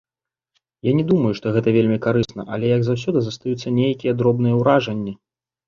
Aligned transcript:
Я 0.89 0.93
не 1.01 1.05
думаю, 1.11 1.33
што 1.39 1.45
гэта 1.57 1.69
вельмі 1.75 1.99
карысна, 2.07 2.47
але, 2.57 2.65
як 2.75 2.81
заўсёды, 2.89 3.19
застаюцца 3.29 3.77
нейкія 3.83 4.17
добрыя 4.25 4.53
ўражанні. 4.65 5.19